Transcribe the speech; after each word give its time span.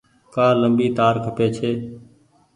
ڪآ 0.33 0.47
ليمبي 0.61 0.87
تآر 0.97 1.15
کپي 1.25 1.47
ڇي۔ 1.55 1.71